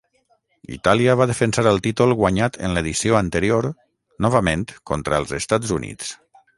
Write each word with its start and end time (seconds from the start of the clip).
Itàlia 0.77 1.15
va 1.21 1.27
defensar 1.31 1.65
el 1.73 1.77
títol 1.89 2.15
guanyat 2.23 2.59
en 2.69 2.75
l'edició 2.79 3.21
anterior, 3.23 3.71
novament 4.29 4.69
contra 4.93 5.23
els 5.25 5.41
Estats 5.43 5.81
Units. 5.81 6.15